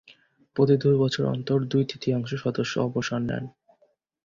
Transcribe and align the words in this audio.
প্রতি 0.55 0.75
দুই 0.77 0.95
বছর 0.97 1.23
অন্তর 1.25 1.57
দুই-তৃতীয়াংশ 1.63 2.29
সদস্য 2.35 2.73
অবসর 2.79 3.19
নেন। 3.21 3.43